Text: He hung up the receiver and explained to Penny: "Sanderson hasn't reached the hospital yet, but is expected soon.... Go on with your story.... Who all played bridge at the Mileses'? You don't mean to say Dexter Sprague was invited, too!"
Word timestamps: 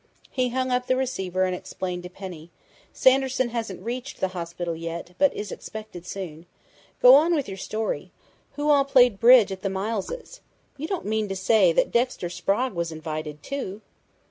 He 0.31 0.49
hung 0.49 0.71
up 0.71 0.87
the 0.87 0.95
receiver 0.95 1.43
and 1.43 1.55
explained 1.55 2.01
to 2.01 2.09
Penny: 2.09 2.49
"Sanderson 2.91 3.49
hasn't 3.49 3.83
reached 3.85 4.19
the 4.19 4.29
hospital 4.29 4.75
yet, 4.75 5.13
but 5.19 5.31
is 5.35 5.51
expected 5.51 6.07
soon.... 6.07 6.47
Go 7.03 7.13
on 7.13 7.35
with 7.35 7.47
your 7.47 7.59
story.... 7.59 8.11
Who 8.53 8.71
all 8.71 8.83
played 8.83 9.19
bridge 9.19 9.51
at 9.51 9.61
the 9.61 9.69
Mileses'? 9.69 10.39
You 10.75 10.87
don't 10.87 11.05
mean 11.05 11.29
to 11.29 11.35
say 11.35 11.71
Dexter 11.71 12.31
Sprague 12.31 12.73
was 12.73 12.91
invited, 12.91 13.43
too!" 13.43 13.83